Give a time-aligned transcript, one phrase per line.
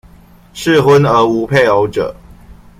[0.51, 2.15] 適婚而無配偶者